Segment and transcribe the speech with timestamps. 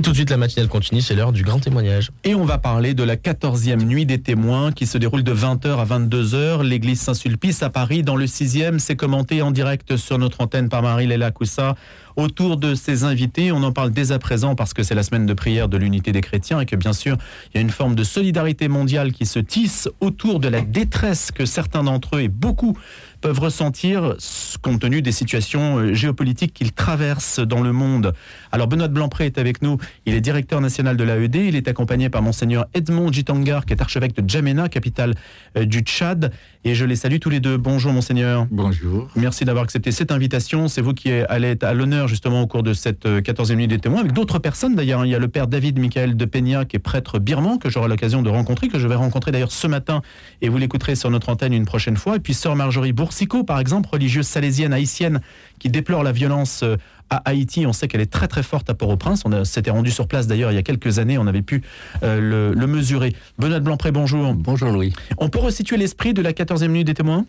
[0.00, 2.10] Et tout de suite, la matinale continue, c'est l'heure du grand témoignage.
[2.24, 5.76] Et on va parler de la 14e nuit des témoins qui se déroule de 20h
[5.76, 6.62] à 22h.
[6.62, 10.80] L'église Saint-Sulpice à Paris, dans le 6e, c'est commenté en direct sur notre antenne par
[10.80, 11.74] Marie-Léla Coussa.
[12.16, 15.26] Autour de ces invités, on en parle dès à présent parce que c'est la semaine
[15.26, 17.16] de prière de l'unité des chrétiens et que bien sûr,
[17.52, 21.30] il y a une forme de solidarité mondiale qui se tisse autour de la détresse
[21.30, 22.76] que certains d'entre eux et beaucoup
[23.20, 24.16] peuvent ressentir
[24.62, 28.12] compte tenu des situations euh, géopolitiques qu'ils traversent dans le monde.
[28.52, 32.08] Alors Benoît Blanpré est avec nous, il est directeur national de l'AED, il est accompagné
[32.10, 35.14] par monseigneur Edmond Jitangar qui est archevêque de Djamena, capitale
[35.56, 36.32] euh, du Tchad,
[36.64, 37.56] et je les salue tous les deux.
[37.56, 38.46] Bonjour monseigneur.
[38.50, 39.08] Bonjour.
[39.16, 42.62] Merci d'avoir accepté cette invitation, c'est vous qui allez être à l'honneur justement au cours
[42.62, 45.04] de cette 14e euh, nuit des témoins, avec d'autres personnes d'ailleurs.
[45.04, 47.88] Il y a le père David Michael de Peña qui est prêtre birman, que j'aurai
[47.88, 50.02] l'occasion de rencontrer, que je vais rencontrer d'ailleurs ce matin,
[50.42, 53.58] et vous l'écouterez sur notre antenne une prochaine fois, et puis sœur Marjorie Boursicot, par
[53.58, 55.20] exemple, religieuse salésienne haïtienne
[55.58, 56.76] qui déplore la violence euh,
[57.10, 57.66] à Haïti.
[57.66, 59.22] On sait qu'elle est très très forte à Port-au-Prince.
[59.24, 61.18] On s'était rendu sur place d'ailleurs il y a quelques années.
[61.18, 61.62] On avait pu
[62.02, 63.14] euh, le, mesurer.
[63.38, 64.34] Benoît Blanpré, bonjour.
[64.34, 64.92] Bonjour Louis.
[65.18, 67.26] On peut resituer l'esprit de la 14e nuit des témoins?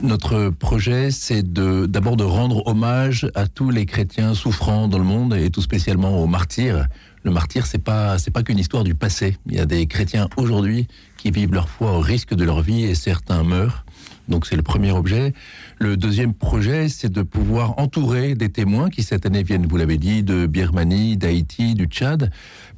[0.00, 5.34] Notre projet, c'est d'abord de, rendre hommage à tous les chrétiens souffrants dans le monde
[5.34, 6.86] et tout spécialement aux martyrs.
[7.24, 9.36] Le martyr, c'est pas c'est pas qu'une histoire du passé.
[9.46, 12.84] Il y a des chrétiens aujourd'hui qui vivent leur foi au risque de leur vie
[12.84, 13.84] et certains meurent.
[14.28, 15.32] Donc c'est le premier objet.
[15.78, 19.98] Le deuxième projet, c'est de pouvoir entourer des témoins qui cette année viennent, vous l'avez
[19.98, 22.30] dit, de Birmanie, d'Haïti, du Tchad,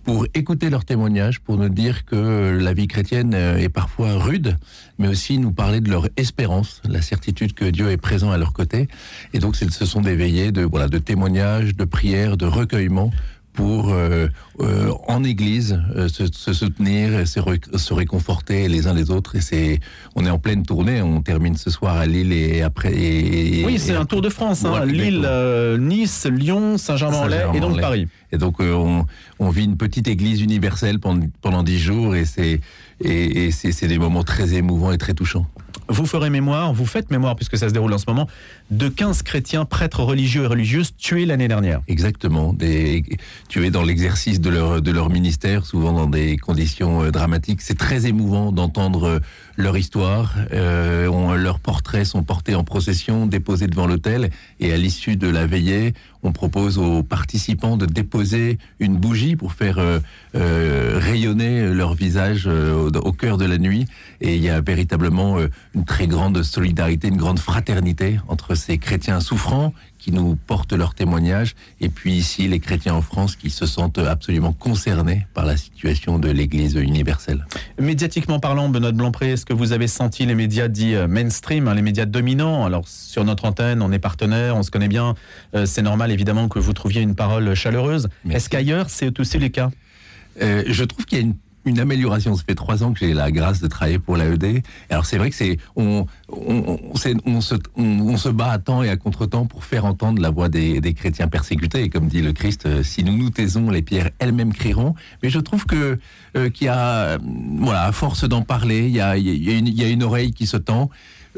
[0.04, 4.56] pour écouter leurs témoignages, pour nous dire que la vie chrétienne est parfois rude,
[4.98, 8.52] mais aussi nous parler de leur espérance, la certitude que Dieu est présent à leur
[8.52, 8.88] côté.
[9.32, 13.10] Et donc ce sont des veillées de, voilà, de témoignages, de prières, de recueillement
[13.54, 14.26] pour euh,
[14.60, 17.40] euh, en Église euh, se, soutenir, se,
[17.76, 19.36] se, réconforter les uns les autres.
[19.36, 19.80] Et c'est,
[20.14, 21.02] on est en pleine tournée.
[21.02, 22.92] On termine ce soir à Lille et après.
[22.92, 24.64] oui, c'est un tour de France.
[24.64, 25.28] Hein, Lille,
[25.78, 28.08] Nice, Lyon, Saint-Germain-en-Laye et donc Paris.
[28.32, 29.06] Et donc on,
[29.38, 32.60] on, vit une petite Église universelle pendant dix jours et c'est
[33.00, 35.46] et, et c'est des moments très émouvants et très touchants
[35.88, 38.26] vous ferez mémoire, vous faites mémoire, puisque ça se déroule en ce moment,
[38.70, 41.82] de 15 chrétiens, prêtres religieux et religieuses tués l'année dernière.
[41.88, 43.04] Exactement, des,
[43.48, 47.60] tués dans l'exercice de leur, de leur ministère, souvent dans des conditions euh, dramatiques.
[47.60, 49.18] C'est très émouvant d'entendre euh,
[49.56, 50.34] leur histoire.
[50.52, 55.46] Euh, leurs portraits sont portés en procession, déposés devant l'hôtel, et à l'issue de la
[55.46, 55.94] veillée,
[56.24, 60.00] on propose aux participants de déposer une bougie pour faire euh,
[60.34, 63.86] euh, rayonner leur visage euh, au, cœur de la nuit.
[64.22, 65.36] Et il y a véritablement
[65.74, 70.94] une très grande solidarité, une grande fraternité entre ces chrétiens souffrants qui nous portent leurs
[70.94, 75.56] témoignages, et puis ici les chrétiens en France qui se sentent absolument concernés par la
[75.56, 77.46] situation de l'Église universelle.
[77.80, 81.74] Médiatiquement parlant, Benoît Blanpré, est-ce que vous avez senti les médias dits euh, mainstream, hein,
[81.74, 82.66] les médias dominants?
[82.66, 85.14] Alors sur notre antenne, on est partenaire, on se connaît bien,
[85.54, 88.08] euh, c'est normal évidemment que vous trouviez une parole chaleureuse.
[88.28, 89.70] Est-ce qu'ailleurs c'est aussi le cas?
[90.42, 92.34] Euh, je trouve qu'il y a une une amélioration.
[92.34, 94.62] Ça fait trois ans que j'ai la grâce de travailler pour l'AED.
[94.90, 98.88] Alors c'est vrai que c'est on, on, on, se, on, se bat à temps et
[98.88, 101.82] à contre-temps pour faire entendre la voix des, des, chrétiens persécutés.
[101.82, 104.94] Et comme dit le Christ, euh, si nous nous taisons, les pierres elles-mêmes crieront.
[105.22, 105.98] Mais je trouve que
[106.36, 107.18] euh, qu'il y a,
[107.58, 109.88] voilà, à force d'en parler, il y a, il y, a une, il y a
[109.88, 110.90] une oreille qui se tend.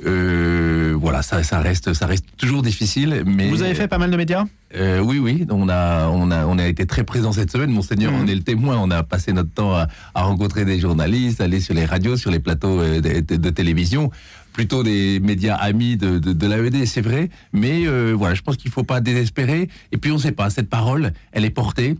[0.05, 3.23] Euh, voilà, ça, ça, reste, ça reste toujours difficile.
[3.27, 4.45] Mais vous avez fait pas mal de médias?
[4.75, 5.47] Euh, Oui, oui.
[5.51, 7.71] On a, on a, on a été très présent cette semaine.
[7.71, 8.21] Monseigneur, mmh.
[8.21, 8.77] on est le témoin.
[8.79, 12.31] On a passé notre temps à, à, rencontrer des journalistes, aller sur les radios, sur
[12.31, 14.11] les plateaux euh, de, de, télévision
[14.57, 18.57] plutôt des médias amis de, de, de l'AED, c'est vrai, mais euh, voilà, je pense
[18.57, 19.69] qu'il faut pas désespérer.
[19.93, 21.99] Et puis on ne sait pas, cette parole, elle est portée,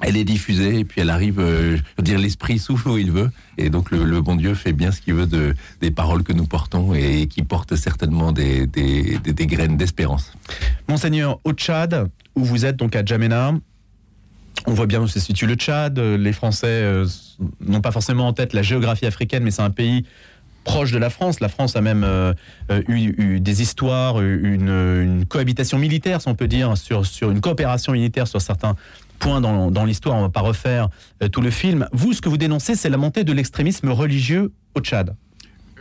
[0.00, 3.10] elle est diffusée et puis elle arrive, euh, je veux dire, l'esprit souffle où il
[3.10, 3.30] veut.
[3.58, 6.46] Et donc le, bon Dieu fait bien ce qu'il veut de, des paroles que nous
[6.46, 10.32] portons et qui portent certainement des, des, des, graines d'espérance.
[10.88, 13.54] Monseigneur, au Tchad, où vous êtes donc à Djamena,
[14.66, 15.98] on voit bien où se situe le Tchad.
[15.98, 17.06] Les Français euh,
[17.60, 20.04] n'ont pas forcément en tête la géographie africaine, mais c'est un pays
[20.64, 21.40] proche de la France.
[21.40, 22.34] La France a même euh,
[22.88, 28.26] eu, des histoires, une, cohabitation militaire, si on peut dire, sur, sur une coopération militaire
[28.26, 28.76] sur certains
[29.20, 30.88] point dans, l'histoire, on ne va pas refaire
[31.22, 31.86] euh, tout le film.
[31.92, 35.14] Vous, ce que vous dénoncez, c'est la montée de l'extrémisme religieux au Tchad.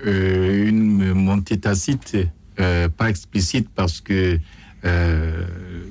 [0.06, 2.16] Euh, une montée tacite,
[2.60, 4.38] euh, pas explicite, parce que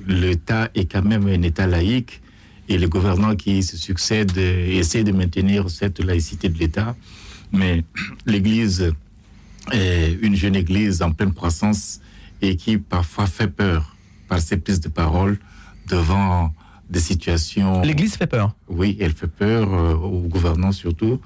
[0.07, 2.21] l'État est quand même un État laïque
[2.67, 6.95] et les gouvernants qui se succèdent essaient de maintenir cette laïcité de l'État.
[7.51, 7.83] Mais
[8.25, 8.93] l'Église
[9.71, 11.99] est une jeune Église en pleine croissance
[12.41, 13.95] et qui parfois fait peur
[14.27, 15.39] par ses prises de parole
[15.87, 16.53] devant
[16.89, 17.81] des situations.
[17.81, 18.55] L'Église fait peur.
[18.67, 21.19] Oui, elle fait peur euh, aux gouvernants surtout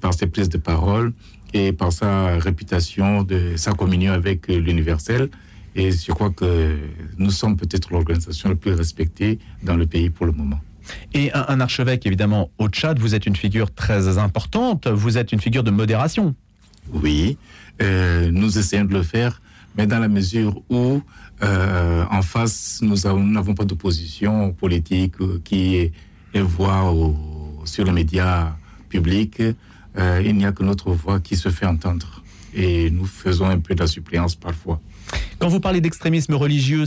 [0.00, 1.12] par ses prises de parole
[1.52, 5.28] et par sa réputation de sa communion avec l'universel.
[5.74, 6.76] Et je crois que
[7.18, 10.60] nous sommes peut-être l'organisation la plus respectée dans le pays pour le moment.
[11.14, 15.40] Et un, archevêque, évidemment, au Tchad, vous êtes une figure très importante, vous êtes une
[15.40, 16.34] figure de modération.
[16.92, 17.36] Oui,
[17.82, 19.40] euh, nous essayons de le faire,
[19.76, 21.02] mais dans la mesure où,
[21.42, 25.14] euh, en face, nous n'avons pas d'opposition politique
[25.44, 25.92] qui est,
[26.34, 26.94] voix
[27.64, 28.54] sur les médias
[28.88, 29.42] publics.
[29.98, 32.22] Euh, il n'y a que notre voix qui se fait entendre.
[32.54, 34.80] Et nous faisons un peu de la suppléance parfois.
[35.38, 36.86] Quand vous parlez d'extrémisme religieux,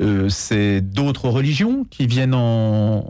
[0.00, 3.04] c'est c'est d'autres religions qui viennent en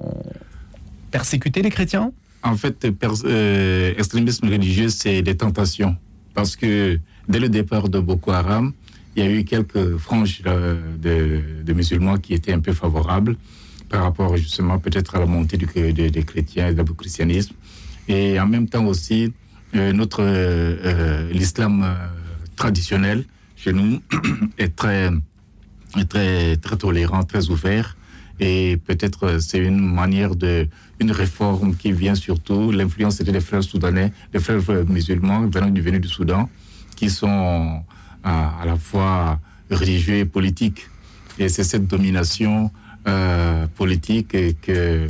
[1.10, 2.86] persécuter les chrétiens En fait,
[3.24, 5.96] euh, extrémisme religieux, c'est des tentations.
[6.34, 6.98] Parce que
[7.28, 8.72] dès le départ de Boko Haram,
[9.16, 10.80] il y a eu quelques franges euh,
[11.64, 13.36] de, musulmans qui étaient un peu favorables
[13.88, 17.54] par rapport justement peut-être à la montée du, des chrétiens et du christianisme.
[18.08, 19.32] Et en même temps aussi,
[19.74, 20.22] euh, notre
[21.32, 21.96] l'islam
[22.56, 23.24] traditionnel
[23.56, 24.00] chez nous
[24.58, 25.10] est très
[26.08, 27.96] très, tolérant, très ouvert.
[28.38, 30.66] Et peut-être euh, c'est une manière de,
[30.98, 35.82] une réforme qui vient surtout, l'influence était des frères soudanais, des frères musulmans venant du,
[35.82, 36.48] venus du Soudan,
[36.96, 37.82] qui sont
[38.24, 39.38] à, la fois
[39.70, 40.88] religieux et politiques.
[41.38, 42.70] Et c'est cette domination
[43.08, 45.06] euh, politique que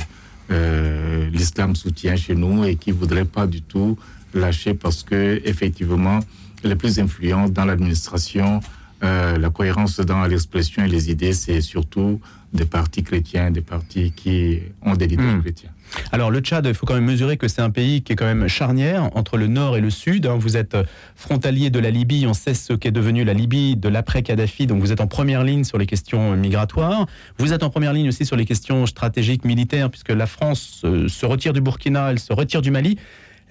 [0.51, 3.97] euh, l'islam soutient chez nous et qui voudrait pas du tout
[4.33, 6.19] lâcher parce que effectivement
[6.63, 8.61] les plus influents dans l'administration
[9.03, 12.19] euh, la cohérence dans l'expression et les idées, c'est surtout
[12.53, 15.41] des partis chrétiens, des partis qui ont des leaders hmm.
[15.41, 15.69] chrétiens.
[16.11, 18.25] Alors le Tchad, il faut quand même mesurer que c'est un pays qui est quand
[18.25, 20.25] même charnière entre le nord et le sud.
[20.25, 20.37] Hein.
[20.39, 20.77] Vous êtes
[21.15, 24.91] frontalier de la Libye, on sait ce qu'est devenu la Libye de l'après-Kadhafi, donc vous
[24.91, 27.07] êtes en première ligne sur les questions migratoires.
[27.37, 31.07] Vous êtes en première ligne aussi sur les questions stratégiques militaires, puisque la France euh,
[31.07, 32.97] se retire du Burkina, elle se retire du Mali.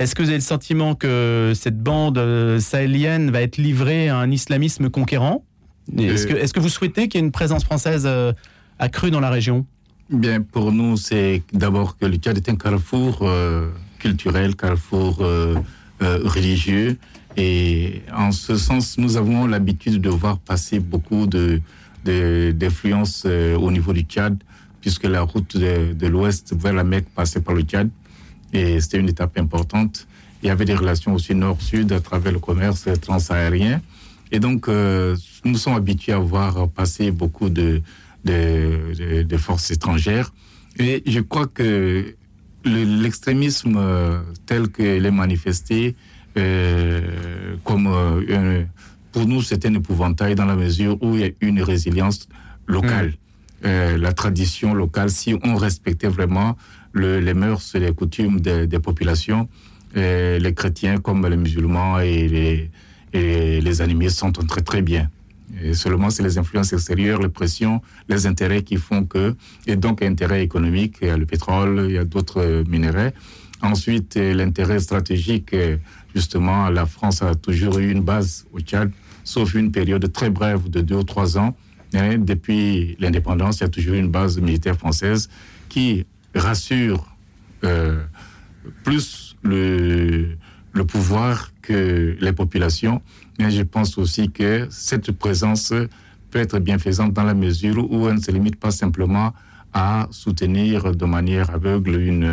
[0.00, 4.16] Est-ce que vous avez le sentiment que cette bande euh, sahélienne va être livrée à
[4.16, 5.44] un islamisme conquérant?
[5.94, 8.32] Est-ce que, est que, vous souhaitez qu'il y ait une présence française euh,
[8.78, 9.66] accrue dans la région?
[10.08, 13.68] Bien, pour nous, c'est d'abord que le Tchad est un carrefour euh,
[13.98, 15.22] culturel, carrefour
[16.00, 16.96] religieux.
[17.36, 21.60] Et en ce sens, nous avons l'habitude de voir passer beaucoup de,
[22.04, 24.42] d'influences au niveau du Tchad,
[24.80, 27.90] puisque la route de, de l'ouest vers la Mecque passait par le Tchad.
[28.52, 30.06] Et c'était une étape importante.
[30.42, 33.80] Il y avait des relations aussi nord-sud à travers le commerce transaérien.
[34.32, 37.82] Et donc, euh, nous sommes habitués à voir passer beaucoup de,
[39.38, 40.32] forces étrangères.
[40.78, 42.14] Et je crois que
[42.64, 45.96] l'extrémisme euh, tel qu'il est manifesté,
[46.38, 47.90] euh, comme
[49.12, 52.28] pour nous, c'est un épouvantail dans la mesure où il y a une résilience
[52.66, 53.08] locale.
[53.08, 53.29] Mmh.
[53.64, 56.56] Euh, la tradition locale, si on respectait vraiment
[56.94, 59.48] les mœurs et les coutumes des, populations,
[59.96, 62.70] euh, les chrétiens comme les musulmans et les,
[63.12, 65.10] et les animés s'entendent très très bien.
[65.72, 69.34] Seulement c'est les influences extérieures, les pressions, les intérêts qui font que,
[69.66, 73.10] et donc intérêt économique, il y a le pétrole, il y a d'autres minéraux.
[73.60, 75.54] Ensuite, l'intérêt stratégique,
[76.14, 78.90] justement, la France a toujours eu une base au Tchad,
[79.24, 81.54] sauf une période très brève de deux ou trois ans.
[81.92, 85.28] Et depuis l'indépendance, il y a toujours une base militaire française
[85.68, 87.16] qui rassure
[87.64, 88.02] euh,
[88.84, 90.36] plus le,
[90.72, 93.02] le pouvoir que les populations.
[93.38, 95.72] Mais je pense aussi que cette présence
[96.30, 99.32] peut être bienfaisante dans la mesure où elle ne se limite pas simplement
[99.72, 102.24] à soutenir de manière aveugle une,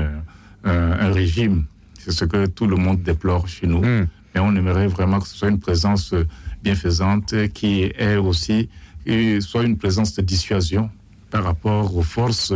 [0.65, 1.65] euh, un régime.
[1.99, 3.81] C'est ce que tout le monde déplore chez nous.
[3.81, 4.07] Hmm.
[4.33, 6.13] Mais on aimerait vraiment que ce soit une présence
[6.63, 8.69] bienfaisante qui est aussi
[9.41, 10.89] soit une présence de dissuasion
[11.29, 12.53] par rapport aux forces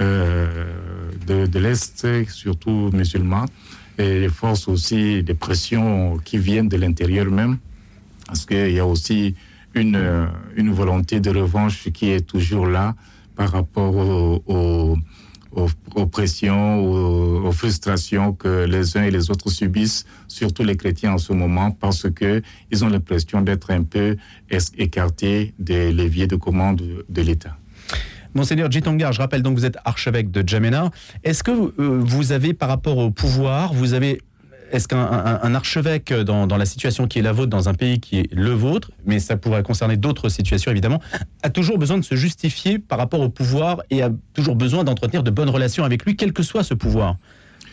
[0.00, 0.72] euh,
[1.26, 3.48] de, l'Est, surtout musulmanes,
[3.98, 7.58] et les forces aussi des pressions qui viennent de l'intérieur même,
[8.26, 9.34] parce qu'il y a aussi
[9.74, 12.94] une, une volonté de revanche qui est toujours là
[13.36, 14.96] par rapport aux,
[15.52, 21.12] aux, pressions, aux, aux, frustrations que les uns et les autres subissent, surtout les chrétiens
[21.12, 24.16] en ce moment, parce que ils ont l'impression d'être un peu
[24.78, 27.56] écartés des leviers de commande de l'État.
[28.34, 30.90] Monseigneur Jitongar, je rappelle donc que vous êtes archevêque de Djamena.
[31.22, 34.22] Est-ce que euh, vous avez, par rapport au pouvoir, vous avez
[34.72, 38.32] est-ce qu'un archevêque dans, la situation qui est la vôtre, dans un pays qui est
[38.32, 41.00] le vôtre, mais ça pourrait concerner d'autres situations évidemment,
[41.42, 45.22] a toujours besoin de se justifier par rapport au pouvoir et a toujours besoin d'entretenir
[45.22, 47.16] de bonnes relations avec lui, quel que soit ce pouvoir?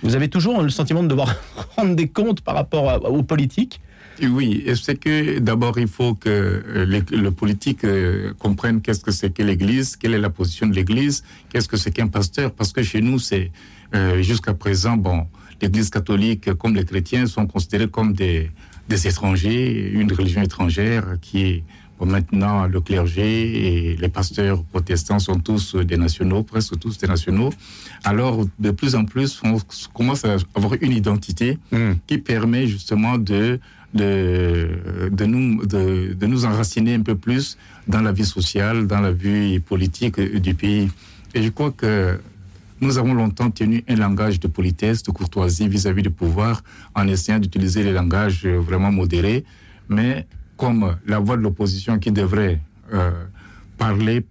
[0.03, 1.33] Vous avez toujours le sentiment de devoir
[1.77, 3.79] rendre des comptes par rapport aux politiques?
[4.21, 9.41] Oui, c'est que d'abord il faut que le politique euh, comprenne qu'est-ce que c'est que
[9.41, 12.99] l'Église, quelle est la position de l'Église, qu'est-ce que c'est qu'un pasteur, parce que chez
[12.99, 13.51] nous c'est
[13.95, 15.25] euh, jusqu'à présent bon,
[15.61, 18.51] l'Église catholique comme les chrétiens sont considérés comme des,
[18.87, 21.63] des étrangers, une religion étrangère qui est
[22.05, 27.51] maintenant, le clergé et les pasteurs protestants sont tous des nationaux, presque tous des nationaux.
[28.05, 29.57] Alors, de plus en plus, on
[29.93, 31.95] commence à avoir une identité Hmm.
[32.07, 33.59] qui permet justement de,
[33.93, 39.01] de, de, nous, de, de nous enraciner un peu plus dans la vie sociale, dans
[39.01, 40.89] la vie politique du pays.
[41.35, 42.17] Et je crois que
[42.81, 46.63] nous avons longtemps tenu un langage de politesse, de courtoisie vis-à-vis du pouvoir,
[46.95, 49.43] en essayant d'utiliser les langages vraiment modérés.
[49.89, 50.25] Mais
[50.57, 52.59] comme la voix de l'opposition qui devrait
[52.93, 53.11] euh,
[53.77, 54.23] parler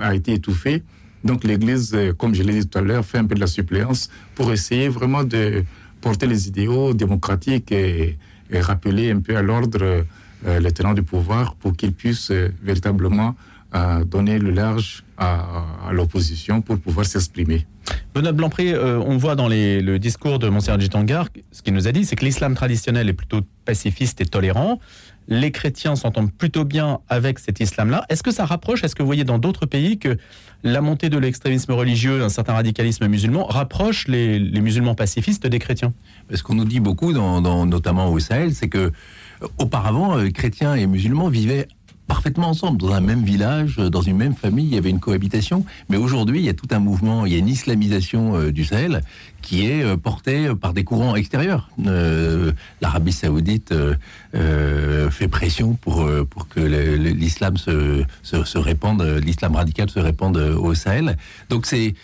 [0.00, 0.82] a été étouffée,
[1.26, 3.48] donc l'Église, euh, comme je l'ai dit tout à l'heure, fait un peu de la
[3.48, 5.64] suppléance pour essayer vraiment de
[6.00, 8.16] porter les idéaux démocratiques et,
[8.52, 10.04] rappeler un peu à l'ordre
[10.46, 13.34] euh, les tenants du pouvoir pour qu'ils puissent euh, véritablement
[13.74, 17.66] euh, donner le large à, à l'opposition pour pouvoir s'exprimer.
[18.14, 21.86] Benoît Blanpré, euh, on voit dans les- le discours de Monseigneur Jitangar, ce qu'il nous
[21.86, 24.80] a dit, c'est que l'islam traditionnel est plutôt pacifiste et tolérant.
[25.28, 28.04] Les chrétiens s'entendent plutôt bien avec cet islam-là.
[28.08, 30.16] Est-ce que ça rapproche Est-ce que vous voyez dans d'autres pays que
[30.62, 35.58] la montée de l'extrémisme religieux, un certain radicalisme musulman, rapproche les, les musulmans pacifistes des
[35.58, 35.92] chrétiens?
[36.32, 38.78] Ce qu'on nous dit beaucoup, dans, dans- notamment au Sahel, c'est que
[39.42, 41.66] euh, auparavant, euh, chrétiens et musulmans vivaient
[42.06, 45.64] parfaitement ensemble, dans un même village, dans une même famille, il y avait une cohabitation.
[45.88, 48.64] Mais aujourd'hui, il y a tout un mouvement, il y a une islamisation euh, du
[48.64, 49.02] Sahel
[49.42, 51.70] qui est euh, portée par des courants extérieurs.
[51.86, 53.94] Euh, L'Arabie saoudite euh,
[54.34, 60.00] euh, fait pression pour, euh, pour que l'islam se, se, répande, euh, l'islam radical se
[60.00, 61.16] répande euh, au Sahel.
[61.48, 61.94] Donc c'est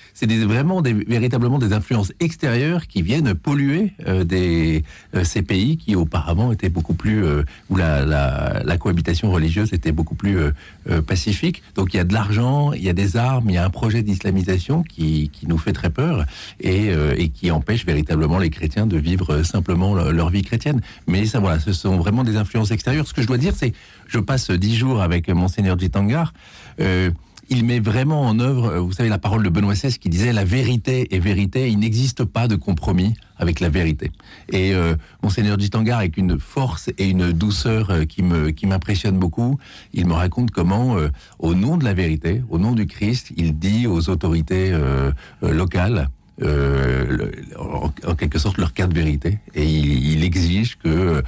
[0.46, 4.84] vraiment des, véritablement des influences extérieures qui viennent polluer euh, des,
[5.14, 9.72] euh, ces pays qui auparavant étaient beaucoup plus euh, où la, la, la cohabitation religieuse
[9.72, 10.50] était beaucoup plus euh,
[10.88, 11.62] euh, pacifique.
[11.74, 13.70] Donc il y a de l'argent, il y a des armes, il y a un
[13.70, 16.24] projet d'islamisation qui, qui nous fait très peur
[16.64, 20.80] euh, et qui empêche véritablement les chrétiens de vivre euh, simplement leur, vie chrétienne.
[21.06, 23.06] Mais ça voilà, ce sont vraiment des influences extérieures.
[23.06, 23.72] Ce que je dois dire, c'est
[24.06, 26.32] je passe dix jours avec monseigneur Jitangar.
[26.80, 27.10] Euh,
[27.52, 30.32] il met vraiment en œuvre, euh, vous savez, la parole de Benoît XVI qui disait
[30.32, 34.10] la vérité est vérité, il n'existe pas de compromis avec la vérité.
[34.50, 39.18] Et euh, Monseigneur Jitangar, avec une force et une douceur euh, qui me qui m'impressionne
[39.18, 39.58] beaucoup,
[39.92, 41.08] il me raconte comment, euh,
[41.38, 45.12] au nom de la vérité, au nom du Christ, il dit aux autorités euh,
[45.42, 51.22] euh, locales, euh, le- en, quelque sorte leur carte vérité et il, exige que euh,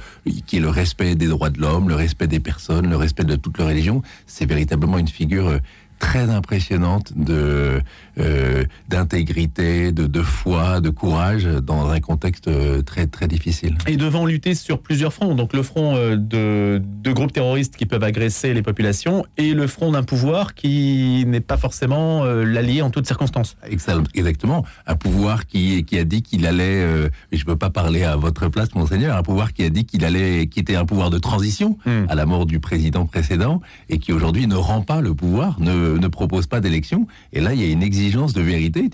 [0.45, 3.23] qu'il y ait le respect des droits de l'homme, le respect des personnes, le respect
[3.23, 4.01] de toute leur religion.
[4.27, 5.59] C'est véritablement une figure euh,
[5.99, 7.81] très impressionnante de
[8.19, 13.77] euh, d'intégrité, de, de foi, de courage dans un contexte euh, très très difficile.
[13.87, 17.85] Et devant lutter sur plusieurs fronts, donc le front euh, de, de groupes terroristes qui
[17.85, 22.89] peuvent agresser les populations et le front d'un pouvoir qui n'est pas forcément l'allié en
[22.89, 23.57] toutes circonstances.
[23.69, 24.65] Exa- Exactement.
[24.87, 28.15] Un pouvoir qui, qui a dit qu'il allait, euh, je ne peux pas parler à
[28.15, 31.17] votre place, monseigneur, un pouvoir qui a dit qu'il allait, qui était un pouvoir de
[31.19, 32.05] transition Hmm.
[32.09, 35.97] à la mort du président précédent et qui aujourd'hui ne rend pas le pouvoir, ne,
[35.97, 37.07] ne propose pas d'élection.
[37.33, 38.89] Et là, il y a une exigence de vérité.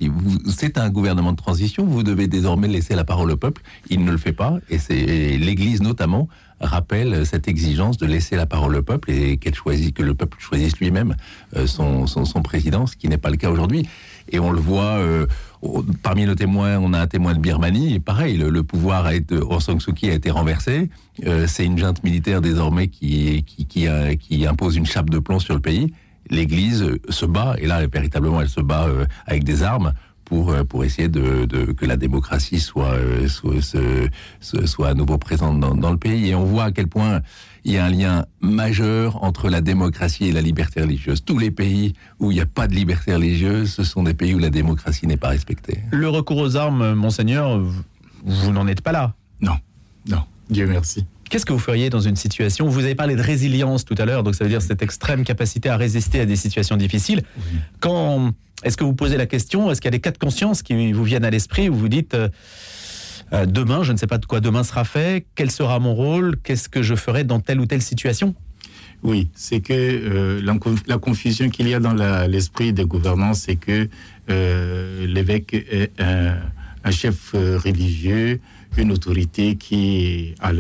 [0.47, 3.61] C'est un gouvernement de transition, vous devez désormais laisser la parole au peuple.
[3.89, 6.27] Il ne le fait pas et et l'Église notamment
[6.59, 10.37] rappelle cette exigence de laisser la parole au peuple et qu'elle choisit, que le peuple
[10.39, 11.15] choisisse lui-même
[11.55, 12.05] euh, son,
[12.43, 13.87] président, ce qui n'est pas le cas aujourd'hui.
[14.29, 15.25] Et on le voit, euh,
[16.03, 19.59] parmi nos témoins, on a un témoin de Birmanie, pareil, le, pouvoir a été, Aung
[19.59, 20.89] San Suu Kyi a été renversé.
[21.25, 23.43] Euh, c'est une junte militaire désormais qui
[24.47, 25.91] impose une chape de plomb sur le pays.
[26.29, 29.93] L'Église euh, se bat, et là, véritablement, elle se bat euh, avec des armes
[30.25, 34.93] pour, euh, pour essayer de, de- que la démocratie soit, euh, soit, se- soit à
[34.93, 36.29] nouveau présente dans, dans le pays.
[36.29, 37.21] Et on voit à quel point
[37.65, 41.23] il y a un lien majeur entre la démocratie et la liberté religieuse.
[41.25, 44.33] Tous les pays où il n'y a pas de liberté religieuse, ce sont des pays
[44.33, 45.79] où la démocratie n'est pas respectée.
[45.91, 47.83] Le recours aux armes, monseigneur, vous,
[48.23, 49.13] vous n'en êtes pas là.
[49.41, 49.57] Non,
[50.07, 51.05] non, Dieu merci.
[51.31, 54.21] Qu'est-ce que vous feriez dans une situation Vous avez parlé de résilience tout à l'heure,
[54.21, 57.23] donc ça veut dire cette extrême capacité à résister à des situations difficiles.
[57.79, 58.33] Quand
[58.65, 60.91] est-ce que vous posez la question Est-ce qu'il y a des cas de conscience qui
[60.91, 62.27] vous viennent à l'esprit où vous dites euh,
[63.31, 66.35] euh, demain, je ne sais pas de quoi demain sera fait, quel sera mon rôle,
[66.43, 68.35] qu'est-ce que je ferai dans telle ou telle situation?
[69.01, 71.93] Oui, c'est que euh, la, conf- la confusion qu'il y a dans
[72.27, 73.87] l'esprit des gouvernants, c'est que
[74.27, 76.35] l'évêque est un,
[76.83, 78.41] un chef religieux,
[78.77, 80.51] une autorité qui, a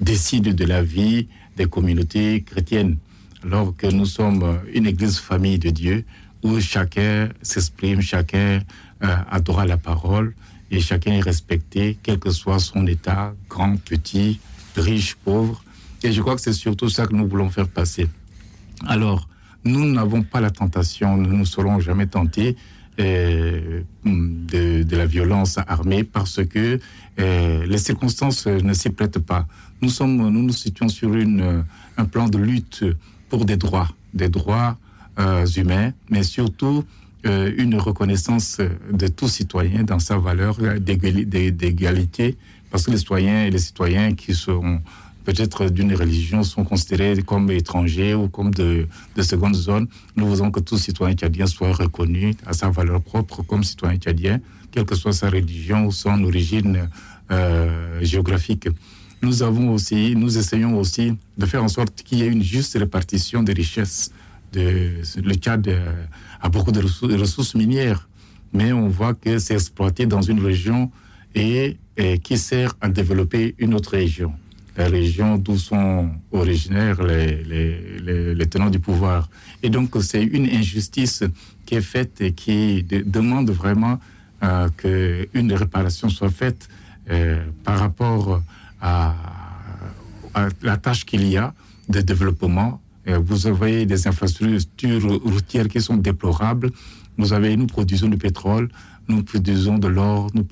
[0.00, 2.96] décide de la vie des communautés chrétiennes,
[3.44, 6.04] alors que nous sommes une église famille de Dieu
[6.42, 8.60] où chacun s'exprime, chacun
[9.02, 10.34] euh, adore la parole
[10.70, 14.38] et chacun est respecté, quel que soit son état, grand, petit,
[14.76, 15.62] riche, pauvre.
[16.02, 18.08] Et je crois que c'est surtout ça que nous voulons faire passer.
[18.86, 19.28] Alors,
[19.64, 22.56] nous n'avons pas la tentation, nous ne serons jamais tentés
[22.98, 26.78] de, de, la violence armée parce que
[27.20, 29.46] euh, les circonstances ne s'y prêtent pas.
[29.80, 31.64] Nous, sommes, nous nous situons sur une,
[31.96, 32.84] un plan de lutte
[33.28, 34.76] pour des droits, des droits
[35.18, 36.84] euh, humains, mais surtout
[37.26, 38.60] euh, une reconnaissance
[38.92, 42.36] de tout citoyen dans sa valeur d'égalité,
[42.70, 44.80] parce que les citoyens et les citoyens qui sont
[45.28, 49.86] peut-être d'une religion sont considérés comme étrangers ou comme de, de seconde zone.
[50.16, 54.40] Nous voulons que tout citoyen tchadien soit reconnu à sa valeur propre comme citoyen tchadien,
[54.70, 56.88] quelle que soit sa religion ou son origine
[57.30, 58.68] euh, géographique.
[59.20, 62.78] Nous avons aussi, nous essayons aussi de faire en sorte qu'il y ait une juste
[62.78, 64.10] répartition des richesses.
[64.54, 65.92] De, le Tchad euh,
[66.40, 68.08] a beaucoup de ressources, minières,
[68.54, 70.90] mais on voit que c'est exploité dans une région
[71.34, 71.76] et
[72.24, 74.32] qui sert à développer une autre région
[74.78, 79.28] la région d'où sont originaires les, les, les, tenants du pouvoir.
[79.64, 81.24] Et donc, c'est une injustice
[81.66, 83.98] qui est faite et qui demande vraiment
[84.44, 86.68] euh, qu'une réparation soit faite
[87.10, 88.40] euh, par rapport
[88.80, 89.16] à,
[90.62, 91.52] la tâche qu'il y a
[91.88, 92.80] de développement.
[93.08, 96.70] Euh, vous avez des infrastructures routières qui sont déplorables.
[97.16, 98.68] Vous avez, nous produisons du pétrole,
[99.08, 100.46] nous produisons de l'or, nous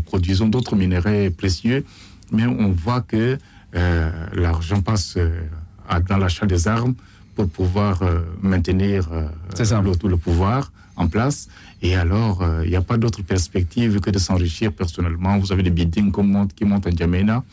[0.00, 1.84] produisons d'autres minéraux précieux
[2.32, 3.38] mais on voit que
[3.74, 5.40] euh, l'argent passe euh,
[6.08, 6.94] dans l'achat des armes
[7.34, 11.48] pour pouvoir euh, maintenir le, le, pouvoir en place.
[11.82, 15.38] Et alors, il n'y a pas d'autre perspective que de s'enrichir personnellement.
[15.38, 16.10] Vous avez des buildings
[16.56, 17.44] qui montent en Djamena,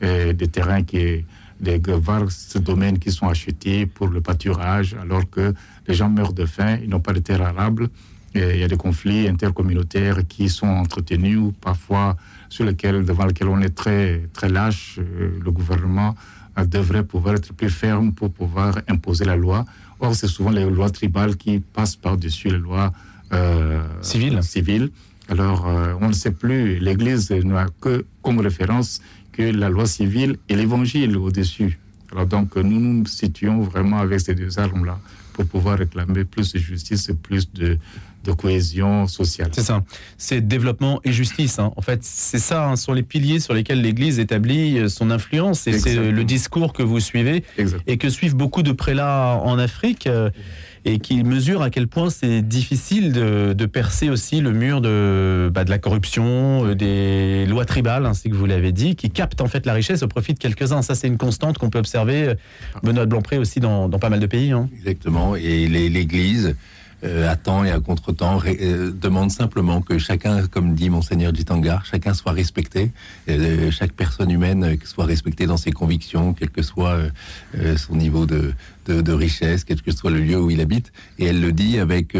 [0.00, 1.24] des terrains qui
[1.60, 5.54] des vastes domaines qui sont achetés pour le pâturage, alors que
[5.86, 7.88] les gens meurent de faim, ils n'ont pas de terre arable.
[8.34, 12.16] Il y a des conflits intercommunautaires qui sont entretenus, ou parfois
[12.48, 14.98] sur lesquels, devant lesquels on est très, très lâche.
[14.98, 16.14] Euh, le gouvernement
[16.58, 19.64] euh, devrait pouvoir être plus ferme pour pouvoir imposer la loi.
[20.00, 22.92] Or, c'est souvent les lois tribales qui passent par-dessus les lois
[23.32, 24.42] euh, civiles.
[24.42, 24.90] civiles.
[25.28, 26.78] Alors, euh, on ne sait plus.
[26.78, 29.00] L'Église n'a que comme référence
[29.32, 31.78] que la loi civile et l'Évangile au-dessus.
[32.12, 34.98] Alors, donc, nous nous situons vraiment avec ces deux armes-là
[35.32, 37.78] pour pouvoir réclamer plus de justice et plus de,
[38.24, 39.50] de cohésion sociale.
[39.52, 39.84] C'est ça.
[40.18, 41.58] C'est développement et justice.
[41.58, 41.72] Hein.
[41.76, 45.66] En fait, c'est ça, hein, sont les piliers sur lesquels l'Église établit euh, son influence.
[45.66, 47.44] Et c'est le discours que vous suivez
[47.86, 50.06] et que suivent beaucoup de prélats en Afrique.
[50.06, 50.30] Euh,
[50.86, 55.50] et qui mesurent à quel point c'est difficile de, de, percer aussi le mur de,
[55.50, 59.40] bah, de la corruption, euh, des lois tribales, ainsi que vous l'avez dit, qui captent
[59.40, 60.82] en fait la richesse au profit de quelques-uns.
[60.82, 62.34] Ça, c'est une constante qu'on peut observer,
[62.82, 64.52] Benoît Blanpré aussi, dans, dans, pas mal de pays.
[64.52, 64.68] Hein.
[64.76, 65.36] Exactement.
[65.36, 66.54] Et l'Église
[67.04, 71.84] euh, à temps et à contre-temps, euh, demande simplement que chacun, comme dit Monseigneur Jitangar,
[71.84, 72.92] chacun soit respecté,
[73.28, 76.98] euh, chaque personne humaine soit respectée dans ses convictions, quel que soit
[77.76, 78.52] son niveau de,
[78.86, 80.92] de, richesse, quel que soit le lieu où il habite.
[81.18, 82.16] Et elle le dit avec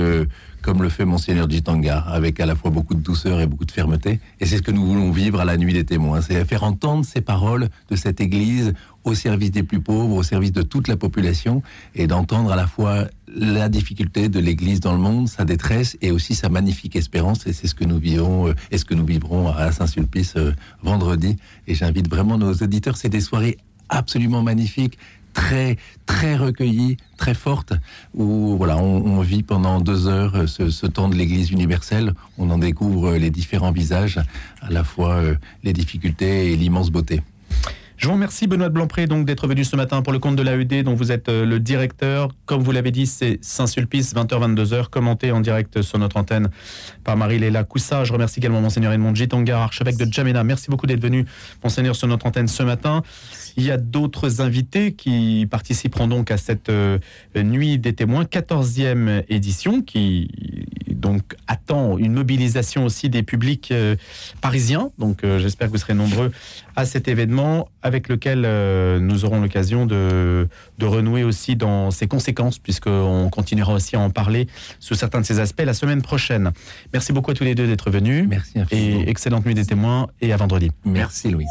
[0.64, 3.70] comme le fait Monseigneur Jitangar, avec à la fois beaucoup de douceur et beaucoup de
[3.70, 4.18] fermeté.
[4.40, 7.04] Et c'est ce que nous voulons vivre à la nuit des témoins, c'est faire entendre
[7.04, 8.72] ces paroles de cette Église
[9.04, 11.62] au service des plus pauvres, au service de toute la population,
[11.94, 16.10] et d'entendre à la fois la difficulté de l'Église dans le monde, sa détresse, et
[16.10, 17.46] aussi sa magnifique espérance.
[17.46, 20.52] Et c'est ce que nous vivons, euh, et ce que nous vivrons à Saint-Sulpice euh,
[20.82, 21.36] vendredi.
[21.66, 24.98] Et j'invite vraiment nos auditeurs, c'est des soirées absolument magnifiques
[25.34, 27.72] très très recueillies, très fortes,
[28.14, 32.14] où voilà, on, vit pendant deux heures euh, ce, ce temps de l'Église universelle.
[32.38, 34.20] On en découvre les différents visages,
[34.62, 35.22] à la fois
[35.64, 37.20] les difficultés et l'immense beauté.
[37.96, 40.82] Je vous remercie Benoît Blanpré donc d'être venu ce matin pour le compte de l'AED
[40.82, 42.28] dont vous êtes euh, le directeur.
[42.44, 46.50] Comme vous l'avez dit, c'est Saint-Sulpice, 20h-22h, commenté en direct sur notre antenne
[47.04, 48.02] par Marie-Léla Coussa.
[48.02, 50.42] Je remercie également Monseigneur Edmond Jitangar, archevêque de Djamena.
[50.42, 51.24] Merci beaucoup d'être venu,
[51.62, 53.02] Monseigneur, sur notre antenne ce matin.
[53.56, 56.98] Il y a d'autres invités qui participeront donc à cette euh,
[57.36, 60.28] nuit des témoins, 14e édition, qui
[60.88, 63.94] donc attend une mobilisation aussi des publics euh,
[64.40, 64.90] parisiens.
[64.98, 66.32] Donc j'espère que vous serez nombreux
[66.76, 68.40] à cet événement avec lequel
[68.98, 74.10] nous aurons l'occasion de, de, renouer aussi dans ses conséquences, puisqu'on continuera aussi à en
[74.10, 74.48] parler
[74.80, 76.50] sous certains de ces aspects la semaine prochaine.
[76.92, 78.26] Merci beaucoup à tous les deux d'être venus.
[78.28, 78.58] Merci.
[78.72, 80.70] Et excellente nuit des témoins et à vendredi.
[80.84, 81.46] Merci Louis.